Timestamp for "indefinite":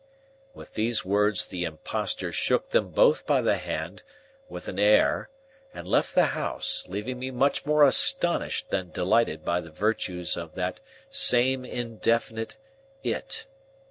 11.65-12.57